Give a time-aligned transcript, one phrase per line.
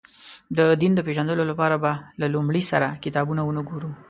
[0.57, 1.91] د دین د پېژندلو لپاره به
[2.21, 3.91] له لومړي سره کتابونه ونه ګورو.